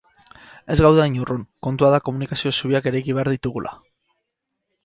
Ez 0.75 0.77
gaude 0.85 1.03
hain 1.03 1.17
urrun, 1.25 1.43
kontua 1.67 1.91
da 1.97 1.99
komunikazio 2.07 2.55
zubiak 2.63 2.91
eraiki 2.93 3.19
behar 3.19 3.31
ditugula. 3.37 3.75